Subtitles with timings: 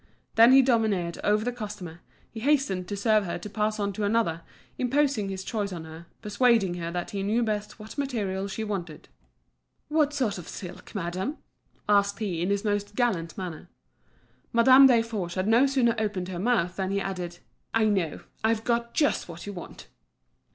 [0.33, 1.99] Then he domineered over the customer,
[2.31, 4.41] he hastened to serve her to pass on to another,
[4.79, 9.09] imposing his choice on her, persuading her that he knew best what material she wanted.
[9.89, 11.37] "What sort of silk, madame?"
[11.87, 13.69] asked he in his most gallant manner.
[14.51, 17.37] Madame Desforges had no sooner opened her mouth than he added:
[17.71, 19.85] "I know, I've got just what you want."